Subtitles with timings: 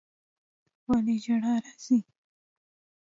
[0.89, 1.97] ولي ژړا راځي